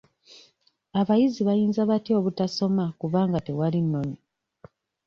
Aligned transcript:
Abayizi 0.99 1.41
bayinza 1.47 1.81
batya 1.89 2.13
obutasoma 2.19 2.85
kubanga 2.99 3.37
tewali 3.45 3.79
nnoni? 3.85 4.17